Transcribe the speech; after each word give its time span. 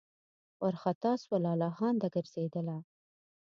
وارخطا 0.61 1.11
سوه 1.23 1.37
لالهانده 1.43 2.07
ګرځېدله 2.15 2.77